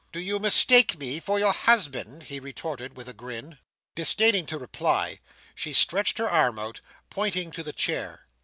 "Do 0.11 0.19
you 0.19 0.39
mistake 0.39 0.97
me 0.97 1.19
for 1.19 1.37
your 1.37 1.53
husband?" 1.53 2.23
he 2.23 2.39
retorted, 2.39 2.97
with 2.97 3.07
a 3.07 3.13
grin. 3.13 3.59
Disdaining 3.93 4.47
to 4.47 4.57
reply, 4.57 5.19
she 5.53 5.73
stretched 5.73 6.17
her 6.17 6.27
arm 6.27 6.57
out, 6.57 6.81
pointing 7.11 7.51
to 7.51 7.61
the 7.61 7.71
chair. 7.71 8.25